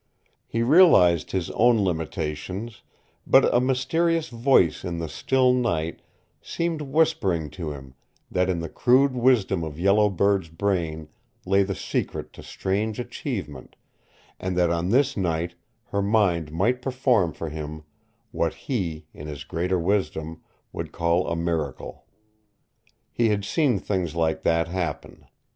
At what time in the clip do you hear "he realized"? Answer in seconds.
0.47-1.29